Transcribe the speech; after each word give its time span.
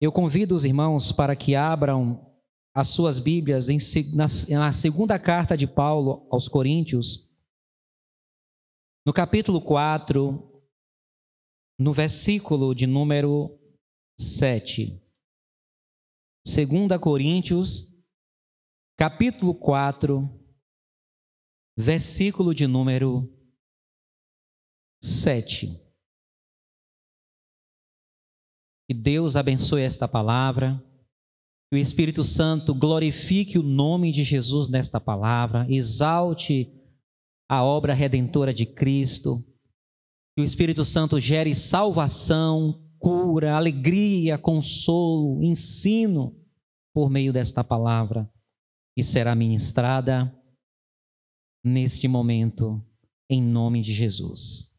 Eu 0.00 0.10
convido 0.10 0.54
os 0.54 0.64
irmãos 0.64 1.12
para 1.12 1.36
que 1.36 1.54
abram 1.54 2.26
as 2.74 2.88
suas 2.88 3.18
Bíblias 3.18 3.68
em, 3.68 3.76
na, 4.14 4.26
na 4.58 4.72
segunda 4.72 5.18
carta 5.18 5.56
de 5.56 5.66
Paulo 5.66 6.26
aos 6.30 6.48
Coríntios, 6.48 7.28
no 9.04 9.12
capítulo 9.12 9.60
4, 9.60 10.64
no 11.78 11.92
versículo 11.92 12.74
de 12.74 12.86
número 12.86 13.58
7. 14.18 15.02
Segunda 16.46 16.98
Coríntios, 16.98 17.92
capítulo 18.96 19.54
4, 19.54 20.28
versículo 21.76 22.54
de 22.54 22.66
número 22.66 23.28
7. 25.02 25.79
Que 28.90 28.94
Deus 28.94 29.36
abençoe 29.36 29.82
esta 29.82 30.08
palavra. 30.08 30.84
Que 31.70 31.76
o 31.76 31.80
Espírito 31.80 32.24
Santo 32.24 32.74
glorifique 32.74 33.56
o 33.56 33.62
nome 33.62 34.10
de 34.10 34.24
Jesus 34.24 34.68
nesta 34.68 35.00
palavra, 35.00 35.64
exalte 35.70 36.68
a 37.48 37.62
obra 37.62 37.94
redentora 37.94 38.52
de 38.52 38.66
Cristo. 38.66 39.46
Que 40.34 40.42
o 40.42 40.44
Espírito 40.44 40.84
Santo 40.84 41.20
gere 41.20 41.54
salvação, 41.54 42.84
cura, 42.98 43.54
alegria, 43.54 44.36
consolo, 44.36 45.40
ensino 45.40 46.36
por 46.92 47.08
meio 47.08 47.32
desta 47.32 47.62
palavra 47.62 48.28
que 48.96 49.04
será 49.04 49.36
ministrada 49.36 50.36
neste 51.64 52.08
momento 52.08 52.84
em 53.30 53.40
nome 53.40 53.82
de 53.82 53.92
Jesus. 53.92 54.69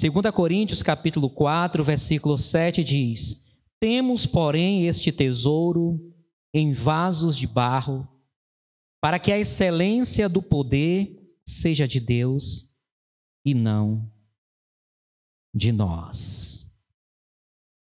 2 0.00 0.32
Coríntios 0.32 0.80
capítulo 0.80 1.28
4, 1.28 1.82
versículo 1.82 2.38
7 2.38 2.84
diz: 2.84 3.44
Temos, 3.80 4.26
porém, 4.26 4.86
este 4.86 5.10
tesouro 5.10 6.14
em 6.54 6.72
vasos 6.72 7.36
de 7.36 7.48
barro, 7.48 8.06
para 9.00 9.18
que 9.18 9.32
a 9.32 9.38
excelência 9.38 10.28
do 10.28 10.40
poder 10.40 11.20
seja 11.44 11.88
de 11.88 11.98
Deus 11.98 12.72
e 13.44 13.54
não 13.54 14.08
de 15.52 15.72
nós. 15.72 16.72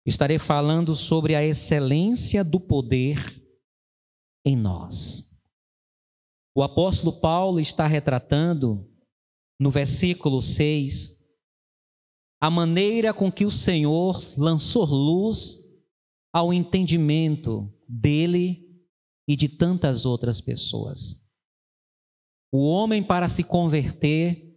Estarei 0.05 0.39
falando 0.39 0.97
sobre 0.97 1.37
a 1.37 1.45
excelência 1.45 2.43
do 2.43 2.59
poder 2.59 3.41
em 4.45 4.57
nós. 4.57 5.33
O 6.57 6.65
apóstolo 6.65 7.21
Paulo 7.21 7.61
está 7.61 7.87
retratando 7.87 8.85
no 9.61 9.71
versículo 9.71 10.43
6 10.43 11.20
a 12.41 12.51
maneira 12.51 13.13
com 13.13 13.31
que 13.31 13.45
o 13.45 13.51
Senhor 13.51 14.23
lançou 14.39 14.87
luz 14.87 15.59
ao 16.33 16.53
entendimento 16.53 17.71
dele 17.87 18.67
e 19.29 19.37
de 19.37 19.49
tantas 19.49 20.07
outras 20.07 20.41
pessoas. 20.41 21.21
O 22.53 22.67
homem, 22.69 23.03
para 23.03 23.29
se 23.29 23.45
converter, 23.45 24.51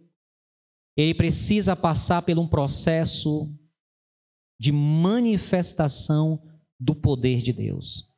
ele 0.96 1.14
precisa 1.14 1.76
passar 1.76 2.22
por 2.22 2.38
um 2.38 2.48
processo 2.48 3.52
de 4.58 4.72
manifestação 4.72 6.42
do 6.80 6.94
poder 6.94 7.42
de 7.42 7.52
Deus. 7.52 8.08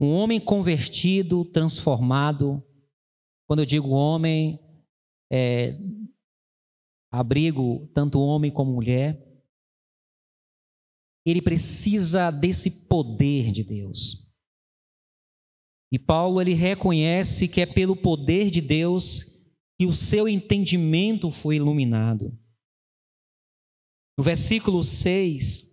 Um 0.00 0.12
homem 0.14 0.40
convertido, 0.40 1.44
transformado, 1.44 2.62
quando 3.46 3.60
eu 3.60 3.66
digo 3.66 3.90
homem, 3.90 4.58
é, 5.30 5.78
abrigo 7.12 7.86
tanto 7.88 8.18
homem 8.18 8.50
como 8.50 8.72
mulher, 8.72 9.22
ele 11.26 11.42
precisa 11.42 12.30
desse 12.30 12.88
poder 12.88 13.52
de 13.52 13.62
Deus. 13.62 14.26
E 15.92 15.98
Paulo 15.98 16.40
ele 16.40 16.54
reconhece 16.54 17.46
que 17.46 17.60
é 17.60 17.66
pelo 17.66 17.94
poder 17.94 18.50
de 18.50 18.62
Deus 18.62 19.24
que 19.78 19.86
o 19.86 19.92
seu 19.92 20.26
entendimento 20.26 21.30
foi 21.30 21.56
iluminado. 21.56 22.36
No 24.16 24.24
versículo 24.24 24.82
6, 24.82 25.70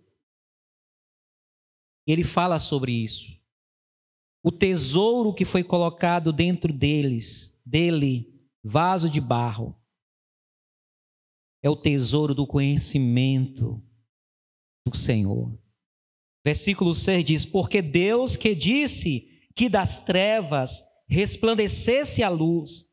ele 2.06 2.22
fala 2.22 2.58
sobre 2.58 2.92
isso. 2.92 3.40
O 4.42 4.52
tesouro 4.52 5.34
que 5.34 5.44
foi 5.44 5.64
colocado 5.64 6.32
dentro 6.32 6.72
deles, 6.72 7.58
dele, 7.64 8.46
vaso 8.62 9.08
de 9.08 9.20
barro, 9.20 9.79
é 11.62 11.68
o 11.68 11.76
tesouro 11.76 12.34
do 12.34 12.46
conhecimento 12.46 13.82
do 14.86 14.96
Senhor. 14.96 15.58
Versículo 16.44 16.94
6 16.94 17.24
diz: 17.24 17.44
Porque 17.44 17.82
Deus 17.82 18.36
que 18.36 18.54
disse 18.54 19.28
que 19.54 19.68
das 19.68 20.04
trevas 20.04 20.82
resplandecesse 21.08 22.22
a 22.22 22.28
luz, 22.28 22.88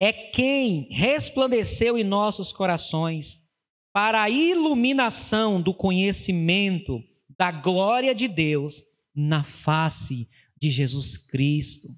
é 0.00 0.12
quem 0.12 0.88
resplandeceu 0.90 1.98
em 1.98 2.04
nossos 2.04 2.52
corações 2.52 3.44
para 3.92 4.22
a 4.22 4.30
iluminação 4.30 5.60
do 5.60 5.74
conhecimento 5.74 7.02
da 7.36 7.50
glória 7.50 8.14
de 8.14 8.28
Deus 8.28 8.82
na 9.14 9.42
face 9.42 10.28
de 10.56 10.70
Jesus 10.70 11.16
Cristo. 11.16 11.88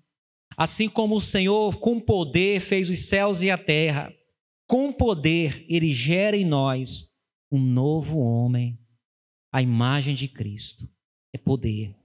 Assim 0.57 0.89
como 0.89 1.17
o 1.17 1.21
Senhor, 1.21 1.79
com 1.79 2.01
poder, 2.01 2.61
fez 2.61 2.89
os 2.89 3.07
céus 3.07 3.43
e 3.43 3.51
a 3.51 3.59
terra, 3.59 4.13
com 4.71 4.93
poder, 4.93 5.67
ele 5.69 5.89
gera 5.89 6.37
em 6.37 6.45
nós 6.45 7.13
um 7.51 7.59
novo 7.59 8.21
homem, 8.21 8.79
a 9.53 9.61
imagem 9.61 10.15
de 10.15 10.29
Cristo. 10.29 10.89
É 11.35 11.39
poder. 11.39 11.97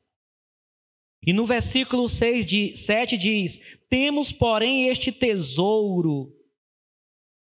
E 1.23 1.31
no 1.31 1.45
versículo 1.45 2.07
6 2.07 2.43
de, 2.43 2.75
7 2.75 3.17
diz: 3.19 3.61
Temos, 3.87 4.31
porém, 4.31 4.87
este 4.87 5.11
tesouro, 5.11 6.35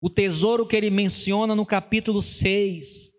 o 0.01 0.09
tesouro 0.09 0.67
que 0.67 0.75
ele 0.75 0.89
menciona 0.89 1.55
no 1.55 1.67
capítulo 1.67 2.19
6, 2.19 3.11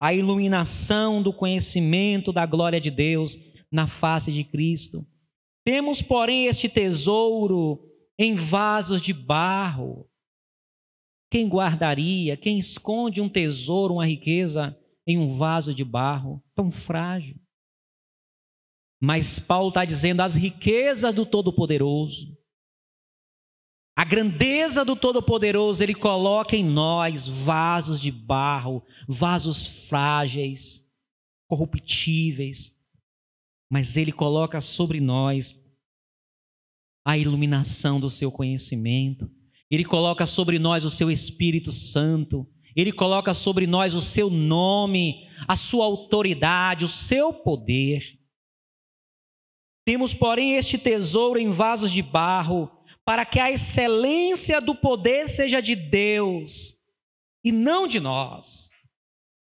a 0.00 0.14
iluminação 0.14 1.22
do 1.22 1.30
conhecimento 1.30 2.32
da 2.32 2.46
glória 2.46 2.80
de 2.80 2.90
Deus 2.90 3.38
na 3.70 3.86
face 3.86 4.32
de 4.32 4.44
Cristo. 4.44 5.06
Temos, 5.62 6.00
porém, 6.00 6.46
este 6.46 6.70
tesouro 6.70 7.86
em 8.18 8.34
vasos 8.34 9.02
de 9.02 9.12
barro, 9.12 10.08
quem 11.32 11.48
guardaria, 11.48 12.36
quem 12.36 12.58
esconde 12.58 13.22
um 13.22 13.28
tesouro, 13.28 13.94
uma 13.94 14.04
riqueza 14.04 14.78
em 15.06 15.16
um 15.16 15.34
vaso 15.34 15.74
de 15.74 15.82
barro? 15.82 16.44
Tão 16.54 16.70
frágil? 16.70 17.40
Mas 19.00 19.38
Paulo 19.38 19.68
está 19.68 19.82
dizendo 19.82 20.20
as 20.20 20.34
riquezas 20.34 21.14
do 21.14 21.24
Todo-Poderoso, 21.24 22.36
a 23.96 24.04
grandeza 24.04 24.84
do 24.84 24.94
Todo-Poderoso, 24.94 25.82
Ele 25.82 25.94
coloca 25.94 26.54
em 26.54 26.62
nós 26.62 27.26
vasos 27.26 27.98
de 27.98 28.12
barro, 28.12 28.84
vasos 29.08 29.88
frágeis, 29.88 30.86
corruptíveis, 31.48 32.78
mas 33.70 33.96
Ele 33.96 34.12
coloca 34.12 34.60
sobre 34.60 35.00
nós 35.00 35.58
a 37.06 37.16
iluminação 37.16 37.98
do 37.98 38.10
seu 38.10 38.30
conhecimento, 38.30 39.30
ele 39.72 39.86
coloca 39.86 40.26
sobre 40.26 40.58
nós 40.58 40.84
o 40.84 40.90
seu 40.90 41.10
Espírito 41.10 41.72
Santo, 41.72 42.46
ele 42.76 42.92
coloca 42.92 43.32
sobre 43.32 43.66
nós 43.66 43.94
o 43.94 44.02
seu 44.02 44.28
nome, 44.28 45.26
a 45.48 45.56
sua 45.56 45.86
autoridade, 45.86 46.84
o 46.84 46.88
seu 46.88 47.32
poder. 47.32 48.20
Temos, 49.82 50.12
porém, 50.12 50.56
este 50.56 50.76
tesouro 50.76 51.38
em 51.38 51.48
vasos 51.48 51.90
de 51.90 52.02
barro, 52.02 52.70
para 53.02 53.24
que 53.24 53.40
a 53.40 53.50
excelência 53.50 54.60
do 54.60 54.74
poder 54.74 55.26
seja 55.26 55.62
de 55.62 55.74
Deus 55.74 56.78
e 57.42 57.50
não 57.50 57.88
de 57.88 57.98
nós. 57.98 58.68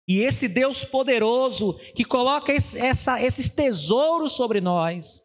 E 0.06 0.18
esse 0.20 0.46
Deus 0.46 0.84
poderoso 0.84 1.78
que 1.94 2.04
coloca 2.04 2.52
esse, 2.52 2.78
essa, 2.78 3.22
esses 3.22 3.48
tesouros 3.48 4.32
sobre 4.32 4.60
nós, 4.60 5.22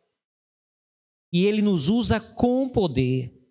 e 1.31 1.45
ele 1.45 1.61
nos 1.61 1.89
usa 1.89 2.21
com 2.21 2.69
poder 2.69 3.42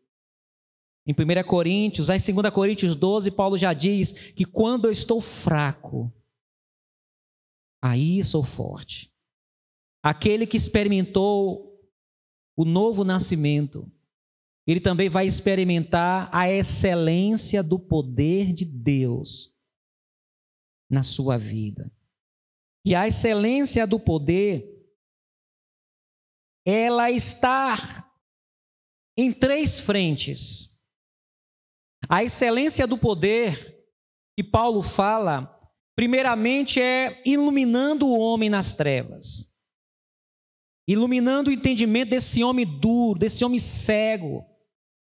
em 1.06 1.12
1 1.12 1.46
Coríntios, 1.46 2.08
em 2.08 2.34
2 2.34 2.50
Coríntios 2.52 2.94
12, 2.94 3.30
Paulo 3.32 3.56
já 3.56 3.72
diz 3.72 4.12
que 4.12 4.44
quando 4.44 4.86
eu 4.86 4.90
estou 4.90 5.20
fraco, 5.20 6.12
aí 7.82 8.22
sou 8.24 8.44
forte. 8.44 9.12
Aquele 10.02 10.46
que 10.46 10.56
experimentou 10.56 11.80
o 12.56 12.64
novo 12.64 13.02
nascimento, 13.02 13.90
ele 14.66 14.80
também 14.80 15.08
vai 15.08 15.26
experimentar 15.26 16.28
a 16.32 16.48
excelência 16.48 17.62
do 17.62 17.78
poder 17.78 18.52
de 18.52 18.64
Deus 18.64 19.52
na 20.88 21.02
sua 21.02 21.36
vida. 21.36 21.92
E 22.84 22.94
a 22.94 23.08
excelência 23.08 23.86
do 23.86 23.98
poder, 23.98 24.68
ela 26.64 27.10
está 27.10 28.12
em 29.16 29.32
três 29.32 29.80
frentes. 29.80 30.71
A 32.08 32.24
excelência 32.24 32.86
do 32.86 32.98
poder 32.98 33.76
que 34.36 34.44
Paulo 34.44 34.82
fala 34.82 35.52
primeiramente, 35.94 36.80
é 36.80 37.22
iluminando 37.24 38.06
o 38.06 38.18
homem 38.18 38.48
nas 38.48 38.72
trevas, 38.72 39.50
iluminando 40.86 41.50
o 41.50 41.52
entendimento 41.52 42.10
desse 42.10 42.42
homem 42.42 42.66
duro, 42.66 43.18
desse 43.18 43.44
homem 43.44 43.58
cego. 43.58 44.44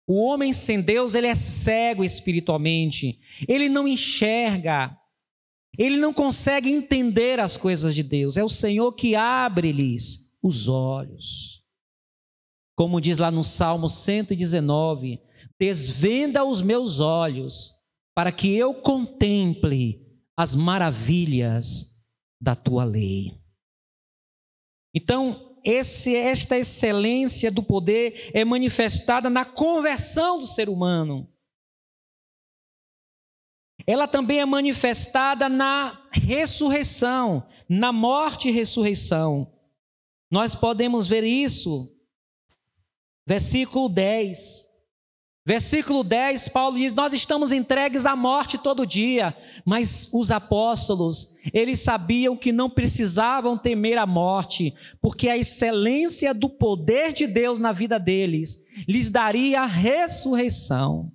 O 0.07 0.15
homem 0.15 0.53
sem 0.53 0.81
Deus, 0.81 1.15
ele 1.15 1.29
é 1.29 1.35
cego 1.35 2.03
espiritualmente, 2.03 3.21
ele 3.47 3.69
não 3.69 3.87
enxerga, 3.87 4.97
ele 5.79 5.97
não 5.97 6.13
consegue 6.13 6.71
entender 6.71 7.39
as 7.39 7.57
coisas 7.57 7.95
de 7.95 8.03
Deus. 8.03 8.37
É 8.37 8.43
o 8.43 8.49
Senhor 8.49 8.93
que 8.93 9.15
abre-lhes 9.15 10.35
os 10.43 10.69
olhos. 10.69 11.63
Como 12.75 13.01
diz 13.01 13.19
lá 13.19 13.31
no 13.31 13.45
Salmo 13.45 13.89
119: 13.89 15.21
Desvenda 15.63 16.45
os 16.45 16.61
meus 16.61 16.99
olhos, 16.99 17.73
para 18.17 18.33
que 18.33 18.53
eu 18.53 18.75
contemple 18.75 20.05
as 20.37 20.57
maravilhas 20.57 22.05
da 22.41 22.57
tua 22.57 22.83
lei. 22.83 23.41
Então, 24.93 25.57
esse, 25.65 26.17
esta 26.17 26.59
excelência 26.59 27.49
do 27.49 27.63
poder 27.63 28.33
é 28.35 28.45
manifestada 28.45 29.31
na 29.31 29.45
conversão 29.45 30.41
do 30.41 30.47
ser 30.47 30.69
humano. 30.69 31.33
Ela 33.87 34.09
também 34.09 34.41
é 34.41 34.45
manifestada 34.45 35.49
na 35.49 36.09
ressurreição, 36.11 37.47
na 37.69 37.93
morte 37.93 38.49
e 38.49 38.51
ressurreição. 38.51 39.57
Nós 40.29 40.57
podemos 40.57 41.07
ver 41.07 41.23
isso. 41.23 41.97
Versículo 43.25 43.89
10. 43.89 44.72
Versículo 45.45 46.05
10, 46.05 46.49
Paulo 46.51 46.79
diz: 46.79 46.93
Nós 46.93 47.13
estamos 47.13 47.51
entregues 47.51 48.07
à 48.07 48.15
morte 48.15 48.57
todo 48.57 48.87
dia, 48.87 49.37
mas 49.65 50.09
os 50.13 50.31
apóstolos, 50.31 51.35
eles 51.53 51.81
sabiam 51.81 52.37
que 52.37 52.53
não 52.53 52.71
precisavam 52.71 53.59
temer 53.59 53.99
a 53.99 54.07
morte, 54.07 54.73
porque 55.01 55.29
a 55.29 55.37
excelência 55.37 56.33
do 56.33 56.49
poder 56.49 57.13
de 57.13 57.27
Deus 57.27 57.59
na 57.59 57.73
vida 57.73 57.99
deles 57.99 58.63
lhes 58.87 59.11
daria 59.11 59.63
a 59.63 59.67
ressurreição. 59.67 61.11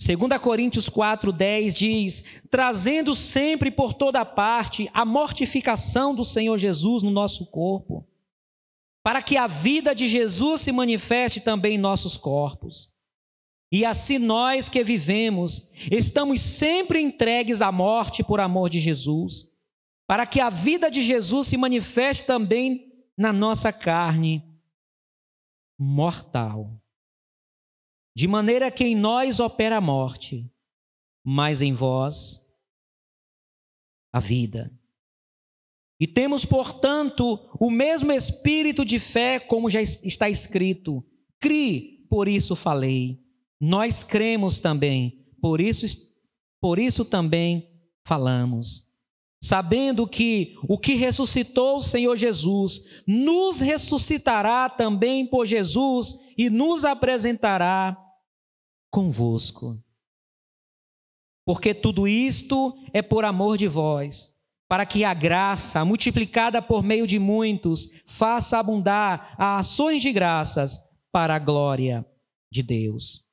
2 0.00 0.40
Coríntios 0.40 0.88
4,10 0.88 1.74
diz: 1.74 2.24
trazendo 2.50 3.14
sempre 3.14 3.70
por 3.70 3.92
toda 3.92 4.24
parte 4.24 4.88
a 4.94 5.04
mortificação 5.04 6.14
do 6.14 6.24
Senhor 6.24 6.56
Jesus 6.56 7.02
no 7.02 7.10
nosso 7.10 7.44
corpo 7.50 8.08
para 9.08 9.22
que 9.22 9.38
a 9.38 9.46
vida 9.46 9.94
de 9.94 10.06
Jesus 10.06 10.60
se 10.60 10.70
manifeste 10.70 11.40
também 11.40 11.76
em 11.76 11.78
nossos 11.78 12.18
corpos. 12.18 12.94
E 13.72 13.82
assim 13.82 14.18
nós 14.18 14.68
que 14.68 14.84
vivemos, 14.84 15.70
estamos 15.90 16.42
sempre 16.42 17.00
entregues 17.00 17.62
à 17.62 17.72
morte 17.72 18.22
por 18.22 18.38
amor 18.38 18.68
de 18.68 18.78
Jesus, 18.78 19.50
para 20.06 20.26
que 20.26 20.40
a 20.40 20.50
vida 20.50 20.90
de 20.90 21.00
Jesus 21.00 21.46
se 21.46 21.56
manifeste 21.56 22.26
também 22.26 22.92
na 23.16 23.32
nossa 23.32 23.72
carne 23.72 24.44
mortal. 25.78 26.78
De 28.14 28.28
maneira 28.28 28.70
que 28.70 28.84
em 28.84 28.94
nós 28.94 29.40
opera 29.40 29.78
a 29.78 29.80
morte, 29.80 30.52
mas 31.24 31.62
em 31.62 31.72
vós 31.72 32.46
a 34.12 34.20
vida. 34.20 34.70
E 36.00 36.06
temos, 36.06 36.44
portanto, 36.44 37.50
o 37.58 37.70
mesmo 37.70 38.12
espírito 38.12 38.84
de 38.84 38.98
fé, 39.00 39.40
como 39.40 39.68
já 39.68 39.82
está 39.82 40.30
escrito: 40.30 41.04
Cri, 41.40 42.06
por 42.08 42.28
isso 42.28 42.54
falei. 42.54 43.20
Nós 43.60 44.04
cremos 44.04 44.60
também, 44.60 45.26
por 45.40 45.60
isso, 45.60 45.86
por 46.60 46.78
isso 46.78 47.04
também 47.04 47.68
falamos. 48.06 48.86
Sabendo 49.40 50.06
que 50.06 50.56
o 50.68 50.78
que 50.78 50.94
ressuscitou 50.94 51.76
o 51.76 51.80
Senhor 51.80 52.16
Jesus 52.16 52.82
nos 53.06 53.60
ressuscitará 53.60 54.68
também 54.68 55.26
por 55.26 55.46
Jesus 55.46 56.18
e 56.36 56.48
nos 56.48 56.84
apresentará 56.84 57.96
convosco. 58.90 59.80
Porque 61.44 61.72
tudo 61.72 62.06
isto 62.06 62.76
é 62.92 63.00
por 63.00 63.24
amor 63.24 63.56
de 63.56 63.68
vós 63.68 64.37
para 64.68 64.84
que 64.84 65.02
a 65.02 65.14
graça, 65.14 65.82
multiplicada 65.84 66.60
por 66.60 66.82
meio 66.82 67.06
de 67.06 67.18
muitos, 67.18 67.90
faça 68.04 68.58
abundar 68.58 69.34
a 69.38 69.58
ações 69.58 70.02
de 70.02 70.12
graças 70.12 70.84
para 71.10 71.34
a 71.34 71.38
glória 71.38 72.06
de 72.52 72.62
Deus. 72.62 73.24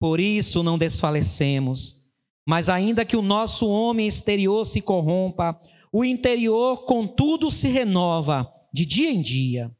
Por 0.00 0.18
isso 0.18 0.62
não 0.62 0.78
desfalecemos, 0.78 2.06
mas 2.48 2.70
ainda 2.70 3.04
que 3.04 3.16
o 3.16 3.22
nosso 3.22 3.68
homem 3.68 4.08
exterior 4.08 4.64
se 4.64 4.80
corrompa, 4.80 5.60
o 5.92 6.04
interior, 6.04 6.86
contudo, 6.86 7.50
se 7.50 7.68
renova 7.68 8.50
de 8.72 8.86
dia 8.86 9.10
em 9.10 9.20
dia. 9.20 9.70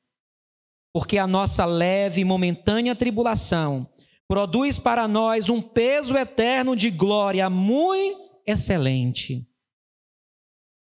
Porque 0.93 1.19
a 1.19 1.27
nossa 1.27 1.65
leve 1.65 2.21
e 2.21 2.25
momentânea 2.25 2.95
tribulação 2.95 3.89
produz 4.29 4.79
para 4.79 5.07
nós 5.09 5.49
um 5.49 5.61
peso 5.63 6.17
eterno 6.17 6.75
de 6.75 6.91
glória 6.91 7.49
muito 7.49 8.41
excelente 8.47 9.47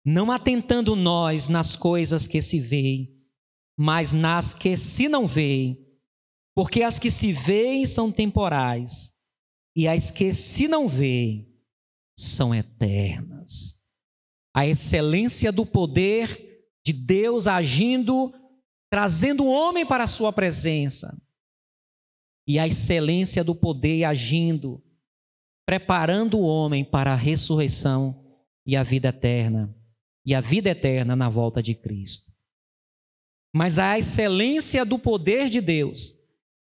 não 0.06 0.30
atentando 0.30 0.94
nós 0.94 1.48
nas 1.48 1.74
coisas 1.74 2.28
que 2.28 2.40
se 2.40 2.60
veem, 2.60 3.12
mas 3.76 4.12
nas 4.12 4.54
que 4.54 4.76
se 4.76 5.08
não 5.08 5.26
veem, 5.26 5.84
porque 6.54 6.84
as 6.84 6.96
que 6.96 7.10
se 7.10 7.32
veem 7.32 7.84
são 7.84 8.12
temporais, 8.12 9.16
e 9.74 9.88
as 9.88 10.12
que 10.12 10.32
se 10.32 10.68
não 10.68 10.86
veem 10.86 11.52
são 12.16 12.54
eternas. 12.54 13.82
A 14.54 14.64
excelência 14.64 15.50
do 15.50 15.66
poder 15.66 16.64
de 16.84 16.92
Deus 16.92 17.48
agindo, 17.48 18.32
trazendo 18.88 19.44
o 19.44 19.50
homem 19.50 19.84
para 19.84 20.04
a 20.04 20.08
sua 20.08 20.32
presença, 20.32 21.20
e 22.46 22.60
a 22.60 22.68
excelência 22.68 23.42
do 23.42 23.56
poder 23.56 24.04
agindo, 24.04 24.80
preparando 25.66 26.38
o 26.38 26.46
homem 26.46 26.84
para 26.84 27.12
a 27.12 27.16
ressurreição 27.16 28.24
e 28.64 28.76
a 28.76 28.84
vida 28.84 29.08
eterna 29.08 29.76
e 30.26 30.34
a 30.34 30.40
vida 30.40 30.70
eterna 30.70 31.14
na 31.14 31.28
volta 31.28 31.62
de 31.62 31.72
Cristo. 31.72 32.32
Mas 33.54 33.78
a 33.78 33.96
excelência 33.96 34.84
do 34.84 34.98
poder 34.98 35.48
de 35.48 35.60
Deus 35.60 36.14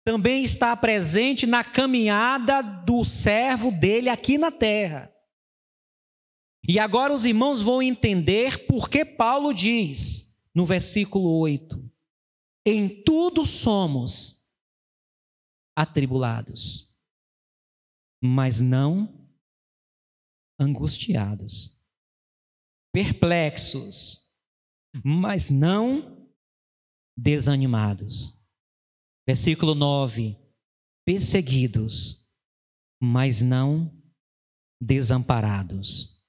também 0.06 0.44
está 0.44 0.78
presente 0.78 1.48
na 1.48 1.64
caminhada 1.64 2.62
do 2.62 3.04
servo 3.04 3.72
dele 3.72 4.08
aqui 4.08 4.38
na 4.38 4.52
terra. 4.52 5.12
E 6.70 6.78
agora 6.78 7.12
os 7.12 7.26
irmãos 7.26 7.60
vão 7.60 7.82
entender 7.82 8.68
por 8.68 8.88
que 8.88 9.04
Paulo 9.04 9.52
diz 9.52 10.32
no 10.54 10.64
versículo 10.64 11.40
8: 11.40 11.92
Em 12.66 13.04
tudo 13.04 13.44
somos 13.44 14.46
atribulados, 15.76 16.96
mas 18.22 18.62
não 18.62 19.28
angustiados 20.60 21.75
perplexos, 22.96 24.26
mas 25.04 25.50
não 25.50 26.32
desanimados. 27.18 28.40
Versículo 29.28 29.76
9: 29.76 30.38
perseguidos, 31.06 32.26
mas 33.04 33.42
não 33.42 33.94
desamparados, 34.82 36.24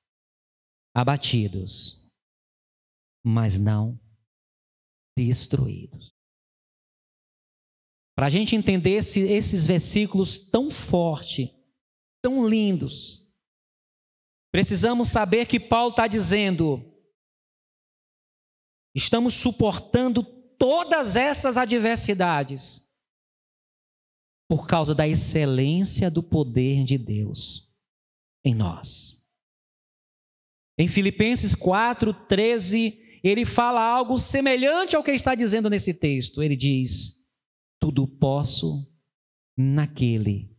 abatidos, 0.92 2.10
mas 3.24 3.58
não 3.58 3.96
destruídos. 5.16 6.12
Para 8.16 8.26
a 8.26 8.30
gente 8.30 8.56
entender 8.56 8.96
esse, 8.96 9.20
esses 9.20 9.66
versículos 9.68 10.36
tão 10.36 10.68
fortes, 10.68 11.48
tão 12.20 12.48
lindos, 12.48 13.25
Precisamos 14.56 15.10
saber 15.10 15.44
que 15.44 15.60
Paulo 15.60 15.90
está 15.90 16.06
dizendo: 16.06 16.82
estamos 18.94 19.34
suportando 19.34 20.22
todas 20.22 21.14
essas 21.14 21.58
adversidades 21.58 22.88
por 24.48 24.66
causa 24.66 24.94
da 24.94 25.06
excelência 25.06 26.10
do 26.10 26.22
poder 26.22 26.84
de 26.84 26.96
Deus 26.96 27.70
em 28.42 28.54
nós. 28.54 29.22
Em 30.78 30.88
Filipenses 30.88 31.54
4, 31.54 32.14
13, 32.26 33.20
ele 33.22 33.44
fala 33.44 33.82
algo 33.82 34.16
semelhante 34.16 34.96
ao 34.96 35.04
que 35.04 35.10
está 35.10 35.34
dizendo 35.34 35.68
nesse 35.68 35.92
texto. 35.92 36.42
Ele 36.42 36.56
diz: 36.56 37.22
Tudo 37.78 38.08
posso 38.08 38.90
naquele 39.54 40.50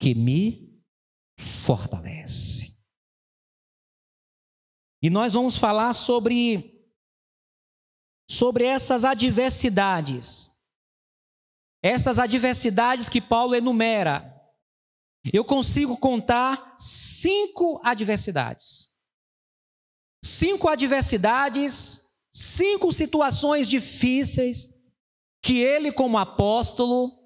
que 0.00 0.12
me 0.12 0.82
fortalece. 1.38 2.77
E 5.02 5.08
nós 5.08 5.34
vamos 5.34 5.56
falar 5.56 5.92
sobre 5.92 6.74
sobre 8.30 8.64
essas 8.64 9.04
adversidades. 9.04 10.50
Essas 11.82 12.18
adversidades 12.18 13.08
que 13.08 13.20
Paulo 13.20 13.54
enumera. 13.54 14.34
eu 15.32 15.44
consigo 15.44 15.96
contar 15.96 16.74
cinco 16.78 17.80
adversidades. 17.84 18.92
Cinco 20.24 20.68
adversidades, 20.68 22.10
cinco 22.32 22.92
situações 22.92 23.68
difíceis 23.68 24.74
que 25.42 25.60
ele, 25.60 25.92
como 25.92 26.18
apóstolo, 26.18 27.18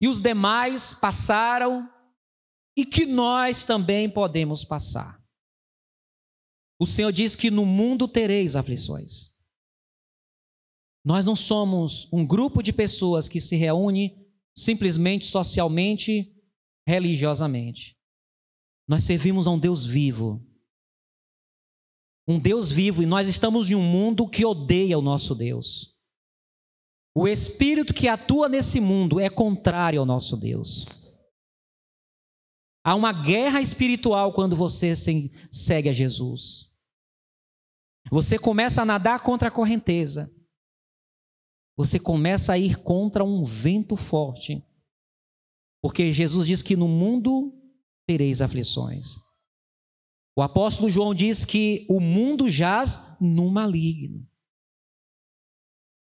e 0.00 0.08
os 0.08 0.20
demais 0.20 0.92
passaram 0.92 1.88
e 2.76 2.84
que 2.84 3.04
nós 3.04 3.64
também 3.64 4.08
podemos 4.08 4.64
passar. 4.64 5.19
O 6.80 6.86
Senhor 6.86 7.12
diz 7.12 7.36
que 7.36 7.50
no 7.50 7.66
mundo 7.66 8.08
tereis 8.08 8.56
aflições. 8.56 9.36
Nós 11.04 11.26
não 11.26 11.36
somos 11.36 12.08
um 12.10 12.26
grupo 12.26 12.62
de 12.62 12.72
pessoas 12.72 13.28
que 13.28 13.38
se 13.38 13.54
reúne 13.54 14.26
simplesmente 14.56 15.26
socialmente, 15.26 16.34
religiosamente. 16.88 17.98
Nós 18.88 19.04
servimos 19.04 19.46
a 19.46 19.50
um 19.50 19.58
Deus 19.58 19.84
vivo. 19.84 20.42
Um 22.26 22.38
Deus 22.38 22.70
vivo 22.70 23.02
e 23.02 23.06
nós 23.06 23.28
estamos 23.28 23.68
em 23.68 23.74
um 23.74 23.82
mundo 23.82 24.26
que 24.26 24.46
odeia 24.46 24.98
o 24.98 25.02
nosso 25.02 25.34
Deus. 25.34 25.94
O 27.14 27.28
espírito 27.28 27.92
que 27.92 28.08
atua 28.08 28.48
nesse 28.48 28.80
mundo 28.80 29.20
é 29.20 29.28
contrário 29.28 30.00
ao 30.00 30.06
nosso 30.06 30.34
Deus. 30.34 30.86
Há 32.82 32.94
uma 32.94 33.12
guerra 33.12 33.60
espiritual 33.60 34.32
quando 34.32 34.56
você 34.56 34.94
segue 34.96 35.90
a 35.90 35.92
Jesus. 35.92 36.69
Você 38.10 38.38
começa 38.38 38.82
a 38.82 38.84
nadar 38.84 39.20
contra 39.20 39.48
a 39.48 39.50
correnteza 39.50 40.30
você 41.80 41.98
começa 41.98 42.52
a 42.52 42.58
ir 42.58 42.76
contra 42.76 43.24
um 43.24 43.42
vento 43.42 43.96
forte. 43.96 44.62
Porque 45.82 46.12
Jesus 46.12 46.46
diz 46.46 46.62
que 46.62 46.76
no 46.76 46.86
mundo 46.86 47.54
tereis 48.06 48.42
aflições. 48.42 49.16
O 50.36 50.42
apóstolo 50.42 50.90
João 50.90 51.14
diz 51.14 51.46
que 51.46 51.86
o 51.88 51.98
mundo 51.98 52.50
jaz 52.50 53.00
no 53.18 53.50
maligno. 53.50 54.28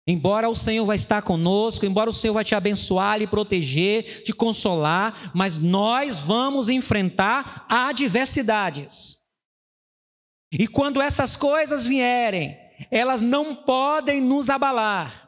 Embora 0.05 0.49
o 0.49 0.55
Senhor 0.55 0.85
vai 0.85 0.97
estar 0.97 1.21
conosco, 1.21 1.85
embora 1.85 2.09
o 2.09 2.13
Senhor 2.13 2.33
vai 2.33 2.43
te 2.43 2.53
abençoar, 2.53 3.19
lhe 3.19 3.27
proteger, 3.27 4.23
te 4.23 4.33
consolar, 4.33 5.31
mas 5.33 5.57
nós 5.57 6.25
vamos 6.25 6.67
enfrentar 6.67 7.65
adversidades. 7.69 9.20
E 10.51 10.67
quando 10.67 11.01
essas 11.01 11.35
coisas 11.35 11.85
vierem, 11.87 12.57
elas 12.89 13.21
não 13.21 13.55
podem 13.55 14.19
nos 14.19 14.49
abalar. 14.49 15.21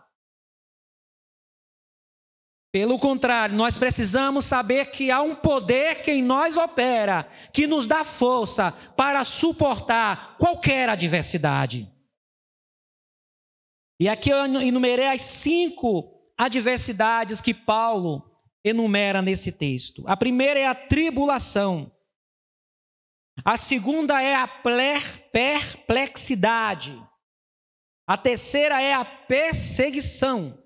Pelo 2.73 2.97
contrário, 2.97 3.55
nós 3.55 3.77
precisamos 3.77 4.45
saber 4.45 4.87
que 4.87 5.11
há 5.11 5.21
um 5.21 5.35
poder 5.35 6.01
que 6.01 6.11
em 6.11 6.23
nós 6.23 6.57
opera, 6.57 7.29
que 7.53 7.67
nos 7.67 7.85
dá 7.85 8.03
força 8.03 8.71
para 8.97 9.23
suportar 9.23 10.35
qualquer 10.37 10.89
adversidade. 10.89 11.87
E 13.99 14.09
aqui 14.09 14.31
eu 14.31 14.43
enumerei 14.59 15.05
as 15.05 15.21
cinco 15.21 16.19
adversidades 16.35 17.39
que 17.39 17.53
Paulo 17.53 18.27
enumera 18.63 19.21
nesse 19.21 19.51
texto. 19.51 20.03
A 20.07 20.17
primeira 20.17 20.59
é 20.59 20.65
a 20.65 20.73
tribulação. 20.73 21.91
A 23.43 23.57
segunda 23.57 24.21
é 24.21 24.35
a 24.35 24.47
perplexidade. 24.47 26.95
A 28.05 28.17
terceira 28.17 28.81
é 28.81 28.93
a 28.93 29.03
perseguição. 29.03 30.61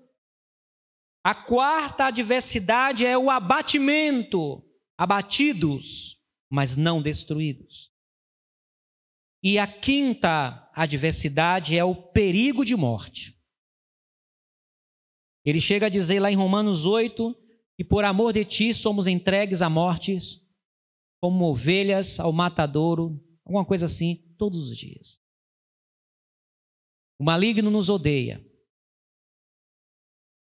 A 1.24 1.34
quarta 1.34 2.06
adversidade 2.06 3.06
é 3.06 3.16
o 3.16 3.30
abatimento, 3.30 4.62
abatidos, 4.96 6.18
mas 6.50 6.76
não 6.76 7.02
destruídos. 7.02 7.92
E 9.42 9.58
a 9.58 9.66
quinta 9.66 10.70
adversidade 10.74 11.76
é 11.76 11.84
o 11.84 11.94
perigo 11.94 12.64
de 12.64 12.74
morte. 12.74 13.36
Ele 15.44 15.60
chega 15.60 15.86
a 15.86 15.90
dizer 15.90 16.20
lá 16.20 16.30
em 16.30 16.36
Romanos 16.36 16.86
8 16.86 17.34
que 17.76 17.84
por 17.84 18.04
amor 18.04 18.32
de 18.32 18.44
ti 18.44 18.74
somos 18.74 19.06
entregues 19.06 19.62
a 19.62 19.70
mortes, 19.70 20.40
como 21.20 21.44
ovelhas 21.46 22.20
ao 22.20 22.32
matadouro, 22.32 23.20
alguma 23.44 23.64
coisa 23.64 23.86
assim, 23.86 24.34
todos 24.38 24.70
os 24.70 24.76
dias. 24.76 25.20
O 27.18 27.24
maligno 27.24 27.70
nos 27.70 27.88
odeia, 27.88 28.44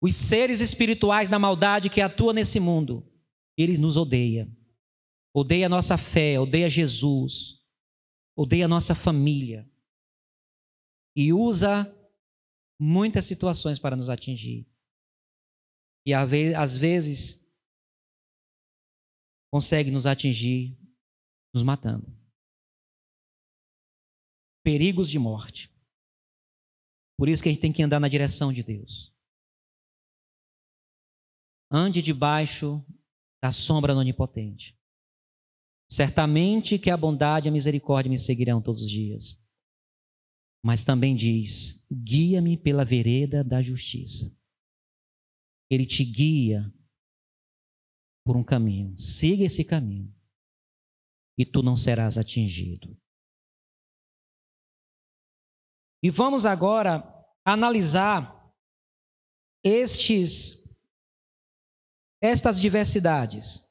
os 0.01 0.15
seres 0.15 0.61
espirituais 0.61 1.27
da 1.27 1.39
maldade 1.39 1.89
que 1.89 2.01
atuam 2.01 2.33
nesse 2.33 2.59
mundo, 2.59 3.05
ele 3.57 3.77
nos 3.77 3.97
odeia. 3.97 4.47
Odeia 5.33 5.65
a 5.65 5.69
nossa 5.69 5.97
fé, 5.97 6.39
odeia 6.39 6.69
Jesus, 6.69 7.63
odeia 8.35 8.65
a 8.65 8.67
nossa 8.67 8.93
família. 8.93 9.69
E 11.15 11.33
usa 11.33 11.91
muitas 12.79 13.25
situações 13.25 13.79
para 13.79 13.95
nos 13.95 14.09
atingir. 14.09 14.67
E 16.05 16.13
às 16.13 16.77
vezes 16.77 17.46
consegue 19.51 19.91
nos 19.91 20.05
atingir 20.05 20.77
nos 21.53 21.63
matando. 21.63 22.05
Perigos 24.63 25.09
de 25.09 25.17
morte. 25.17 25.71
Por 27.17 27.27
isso 27.27 27.41
que 27.41 27.49
a 27.49 27.51
gente 27.51 27.61
tem 27.61 27.73
que 27.73 27.81
andar 27.81 27.99
na 27.99 28.07
direção 28.07 28.53
de 28.53 28.63
Deus. 28.63 29.13
Ande 31.71 32.01
debaixo 32.01 32.85
da 33.41 33.51
sombra 33.51 33.93
do 33.93 33.99
Onipotente. 33.99 34.77
Certamente 35.89 36.77
que 36.77 36.89
a 36.89 36.97
bondade 36.97 37.47
e 37.47 37.49
a 37.49 37.51
misericórdia 37.51 38.09
me 38.09 38.19
seguirão 38.19 38.61
todos 38.61 38.83
os 38.83 38.91
dias. 38.91 39.41
Mas 40.63 40.83
também 40.83 41.15
diz: 41.15 41.83
guia-me 41.91 42.57
pela 42.57 42.85
vereda 42.85 43.43
da 43.43 43.61
justiça. 43.61 44.35
Ele 45.69 45.85
te 45.85 46.03
guia 46.03 46.73
por 48.27 48.35
um 48.35 48.43
caminho. 48.43 48.93
Siga 48.99 49.45
esse 49.45 49.63
caminho. 49.63 50.13
E 51.37 51.45
tu 51.45 51.63
não 51.63 51.77
serás 51.77 52.17
atingido. 52.17 52.99
E 56.03 56.09
vamos 56.09 56.45
agora 56.45 57.03
analisar 57.45 58.53
estes 59.63 60.67
estas 62.21 62.59
diversidades. 62.59 63.65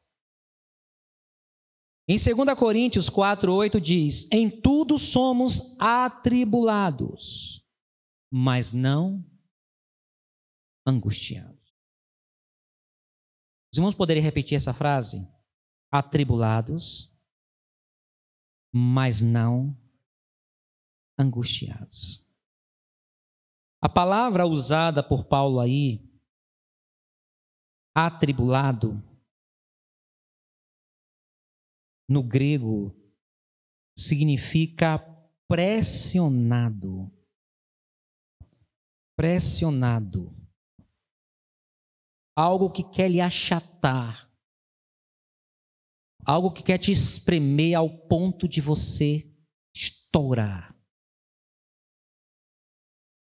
Em 2.09 2.17
2 2.17 2.59
Coríntios 2.59 3.11
4, 3.11 3.53
8 3.53 3.81
diz: 3.81 4.29
Em 4.31 4.49
tudo 4.49 4.99
somos 4.99 5.77
atribulados, 5.79 7.63
mas 8.31 8.73
não 8.73 9.25
angustiados. 10.87 11.56
Os 13.77 13.79
irmãos 13.79 13.95
poderiam 13.95 14.25
repetir 14.25 14.57
essa 14.57 14.73
frase? 14.73 15.29
Atribulados, 15.93 17.15
mas 18.75 19.21
não 19.21 19.79
angustiados. 21.19 22.27
A 23.79 23.87
palavra 23.87 24.47
usada 24.47 25.07
por 25.07 25.27
Paulo 25.27 25.61
aí 25.61 26.11
atribulado, 27.95 28.95
no 32.09 32.23
grego, 32.23 32.99
significa 33.95 34.99
pressionado. 35.47 37.13
Pressionado. 39.15 40.46
Algo 42.37 42.71
que 42.71 42.85
quer 42.85 43.11
lhe 43.11 43.21
achatar. 43.21 44.31
Algo 46.25 46.53
que 46.53 46.63
quer 46.63 46.79
te 46.79 46.93
espremer 46.93 47.77
ao 47.77 47.89
ponto 47.89 48.47
de 48.47 48.61
você 48.61 49.33
estourar. 49.75 50.77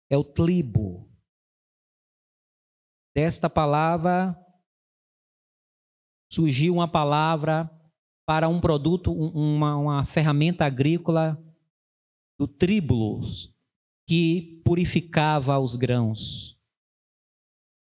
É 0.10 0.18
o 0.18 0.24
tlibo. 0.24 1.10
Desta 3.13 3.50
palavra 3.50 4.38
surgiu 6.32 6.74
uma 6.74 6.88
palavra 6.88 7.70
para 8.25 8.48
um 8.48 8.62
produto, 8.62 9.12
uma, 9.12 9.75
uma 9.75 10.06
ferramenta 10.06 10.65
agrícola 10.65 11.38
do 12.39 12.48
tríbulos, 12.48 13.53
que 14.08 14.62
purificava 14.63 15.60
os 15.60 15.75
grãos, 15.75 16.58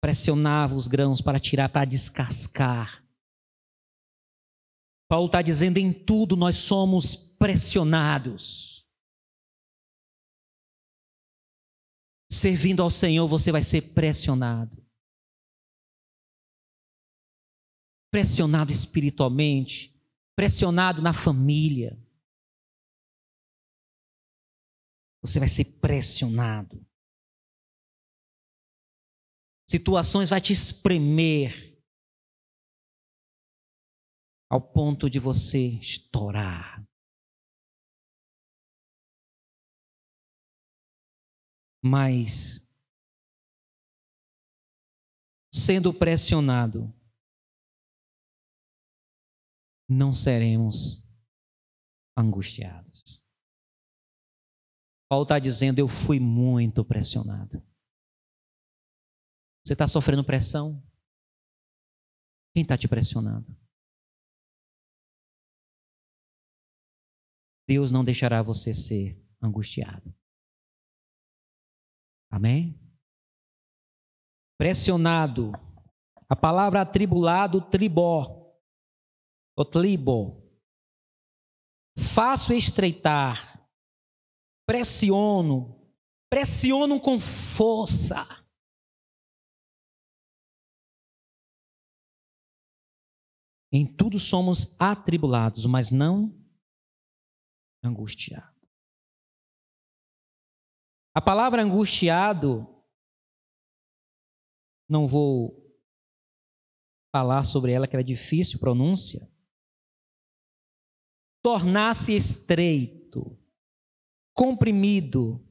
pressionava 0.01 0.75
os 0.75 0.87
grãos 0.87 1.21
para 1.21 1.39
tirar, 1.39 1.69
para 1.69 1.85
descascar. 1.85 3.05
Paulo 5.09 5.27
está 5.27 5.43
dizendo: 5.43 5.79
em 5.79 5.93
tudo 5.93 6.37
nós 6.37 6.57
somos 6.57 7.15
pressionados. 7.15 8.87
Servindo 12.31 12.83
ao 12.83 12.91
Senhor, 12.91 13.27
você 13.27 13.51
vai 13.51 13.63
ser 13.63 13.95
pressionado. 13.95 14.89
pressionado 18.11 18.73
espiritualmente, 18.73 19.95
pressionado 20.35 21.03
na 21.03 21.13
família. 21.13 21.99
Você 25.21 25.39
vai 25.39 25.49
ser 25.49 25.65
pressionado. 25.81 26.88
Situações 29.71 30.31
vai 30.31 30.41
te 30.41 30.53
espremer 30.53 31.79
ao 34.51 34.63
ponto 34.63 35.11
de 35.11 35.19
você 35.19 35.79
estourar. 35.79 36.83
Mas 41.85 42.67
sendo 45.53 45.93
pressionado, 45.93 46.91
não 49.89 50.15
seremos 50.15 51.07
angustiados. 52.17 53.23
Paulo 55.11 55.25
está 55.25 55.39
dizendo: 55.39 55.79
Eu 55.79 55.89
fui 55.89 56.19
muito 56.19 56.83
pressionado. 56.85 57.68
Você 59.69 59.75
está 59.75 59.87
sofrendo 59.87 60.25
pressão? 60.25 60.83
Quem 62.55 62.63
está 62.63 62.75
te 62.75 62.89
pressionando? 62.89 63.55
Deus 67.69 67.93
não 67.93 68.03
deixará 68.03 68.43
você 68.43 68.73
ser 68.73 69.23
angustiado. 69.43 70.17
Amém? 72.31 72.81
Pressionado. 74.57 75.53
A 76.31 76.35
palavra 76.35 76.81
atribulado, 76.81 77.61
tribó. 77.61 78.59
O 79.55 79.67
tribo. 79.67 80.51
Faço 82.15 82.55
estreitar. 82.55 83.69
Pressiono. 84.67 85.79
Pressiono 86.31 86.99
com 86.99 87.21
força. 87.21 88.48
Em 93.71 93.87
tudo 93.87 94.19
somos 94.19 94.75
atribulados, 94.79 95.67
mas 95.67 95.91
não 95.91 96.35
angustiados. 97.83 98.57
A 101.15 101.21
palavra 101.21 101.63
angustiado, 101.63 102.67
não 104.89 105.07
vou 105.07 105.69
falar 107.13 107.43
sobre 107.43 107.73
ela, 107.73 107.87
que 107.87 107.97
era 107.97 108.05
difícil 108.05 108.61
pronúncia. 108.61 109.29
Tornar-se 111.43 112.15
estreito, 112.15 113.39
comprimido. 114.33 115.45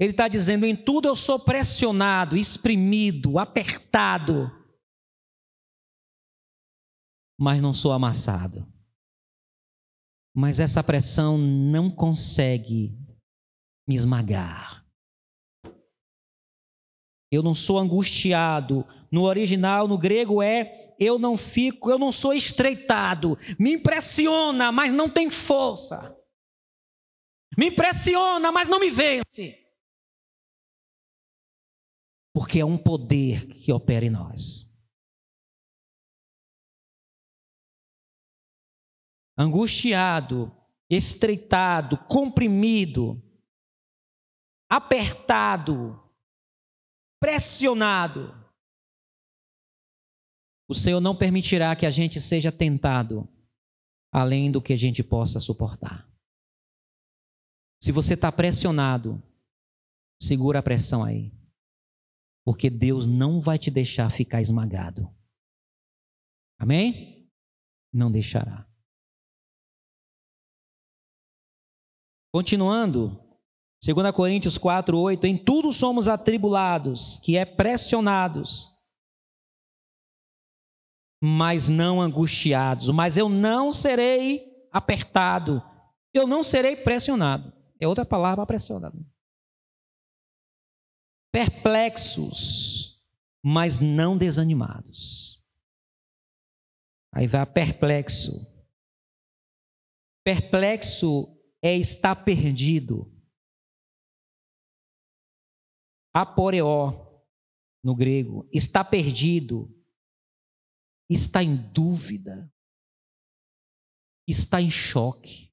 Ele 0.00 0.10
está 0.12 0.26
dizendo: 0.26 0.66
em 0.66 0.74
tudo 0.74 1.06
eu 1.06 1.14
sou 1.14 1.38
pressionado, 1.38 2.36
exprimido, 2.36 3.38
apertado, 3.38 4.50
mas 7.38 7.62
não 7.62 7.72
sou 7.72 7.92
amassado 7.92 8.66
mas 10.34 10.60
essa 10.60 10.82
pressão 10.82 11.36
não 11.36 11.90
consegue 11.90 12.96
me 13.88 13.94
esmagar. 13.94 14.86
Eu 17.32 17.42
não 17.42 17.54
sou 17.54 17.78
angustiado. 17.78 18.86
No 19.10 19.22
original, 19.24 19.88
no 19.88 19.98
grego, 19.98 20.42
é 20.42 20.94
eu 20.98 21.18
não 21.18 21.36
fico, 21.36 21.90
eu 21.90 21.98
não 21.98 22.12
sou 22.12 22.32
estreitado. 22.32 23.36
Me 23.58 23.72
impressiona, 23.72 24.70
mas 24.70 24.92
não 24.92 25.08
tem 25.08 25.30
força. 25.30 26.16
Me 27.58 27.66
impressiona, 27.66 28.52
mas 28.52 28.68
não 28.68 28.78
me 28.78 28.90
vence. 28.90 29.59
Porque 32.32 32.60
é 32.60 32.64
um 32.64 32.78
poder 32.78 33.46
que 33.48 33.72
opera 33.72 34.04
em 34.04 34.10
nós. 34.10 34.70
angustiado, 39.40 40.54
estreitado, 40.90 41.96
comprimido, 42.06 43.22
apertado, 44.70 45.98
pressionado. 47.18 48.34
O 50.68 50.74
Senhor 50.74 51.00
não 51.00 51.16
permitirá 51.16 51.74
que 51.74 51.86
a 51.86 51.90
gente 51.90 52.20
seja 52.20 52.52
tentado 52.52 53.26
além 54.12 54.52
do 54.52 54.60
que 54.60 54.74
a 54.74 54.76
gente 54.76 55.02
possa 55.02 55.40
suportar. 55.40 56.06
Se 57.82 57.90
você 57.92 58.12
está 58.12 58.30
pressionado, 58.30 59.22
segura 60.20 60.58
a 60.58 60.62
pressão 60.62 61.02
aí. 61.02 61.32
Porque 62.44 62.70
Deus 62.70 63.06
não 63.06 63.40
vai 63.40 63.58
te 63.58 63.70
deixar 63.70 64.10
ficar 64.10 64.40
esmagado. 64.40 65.08
Amém? 66.58 67.30
Não 67.92 68.10
deixará. 68.10 68.66
Continuando, 72.32 73.18
2 73.82 74.12
Coríntios 74.14 74.56
4, 74.56 74.96
8, 74.96 75.26
em 75.26 75.36
tudo 75.36 75.72
somos 75.72 76.06
atribulados, 76.06 77.18
que 77.20 77.36
é 77.36 77.44
pressionados, 77.44 78.70
mas 81.22 81.68
não 81.68 82.00
angustiados, 82.00 82.88
mas 82.90 83.18
eu 83.18 83.28
não 83.28 83.72
serei 83.72 84.68
apertado, 84.70 85.62
eu 86.14 86.26
não 86.26 86.42
serei 86.42 86.76
pressionado. 86.76 87.52
É 87.80 87.88
outra 87.88 88.04
palavra 88.04 88.46
pressionado. 88.46 89.04
Perplexos, 91.32 93.00
mas 93.42 93.78
não 93.78 94.18
desanimados. 94.18 95.40
Aí 97.12 97.26
vai 97.26 97.44
perplexo. 97.46 98.46
Perplexo 100.24 101.36
é 101.62 101.76
estar 101.76 102.14
perdido. 102.24 103.10
Aporeó, 106.12 107.10
no 107.82 107.94
grego, 107.94 108.48
está 108.52 108.84
perdido, 108.84 109.72
está 111.08 111.42
em 111.42 111.56
dúvida, 111.72 112.52
está 114.26 114.60
em 114.60 114.70
choque. 114.70 115.49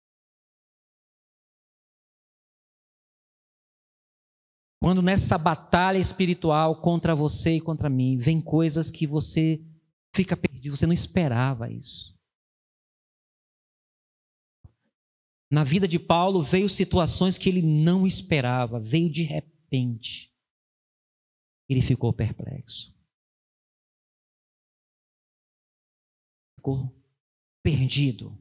Quando 4.80 5.02
nessa 5.02 5.38
batalha 5.38 5.98
espiritual 5.98 6.82
contra 6.82 7.16
você 7.16 7.56
e 7.56 7.62
contra 7.62 7.90
mim, 7.90 8.18
vem 8.18 8.40
coisas 8.40 8.92
que 8.92 9.08
você 9.08 9.60
fica 10.16 10.38
perdido, 10.38 10.78
você 10.78 10.86
não 10.86 10.94
esperava 10.94 11.72
isso. 11.72 12.16
Na 15.50 15.64
vida 15.64 15.88
de 15.88 15.98
Paulo 15.98 16.42
veio 16.42 16.68
situações 16.68 17.38
que 17.38 17.48
ele 17.48 17.62
não 17.62 18.06
esperava, 18.06 18.80
veio 18.80 19.10
de 19.10 19.24
repente. 19.24 20.34
Ele 21.70 21.82
ficou 21.82 22.14
perplexo. 22.14 22.94
Ficou 26.56 26.94
perdido. 27.64 28.38